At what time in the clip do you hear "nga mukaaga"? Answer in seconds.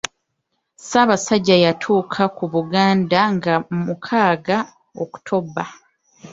3.35-4.57